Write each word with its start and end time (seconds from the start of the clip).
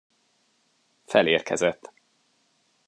Felérkezett. 1.05 1.91